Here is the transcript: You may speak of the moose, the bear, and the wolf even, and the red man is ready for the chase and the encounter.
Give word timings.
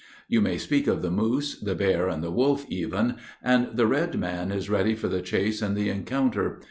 You 0.27 0.41
may 0.41 0.57
speak 0.57 0.87
of 0.87 1.03
the 1.03 1.11
moose, 1.11 1.53
the 1.59 1.75
bear, 1.75 2.09
and 2.09 2.23
the 2.23 2.31
wolf 2.31 2.65
even, 2.69 3.17
and 3.43 3.77
the 3.77 3.85
red 3.85 4.17
man 4.17 4.51
is 4.51 4.67
ready 4.67 4.95
for 4.95 5.07
the 5.07 5.21
chase 5.21 5.61
and 5.61 5.77
the 5.77 5.89
encounter. 5.91 6.59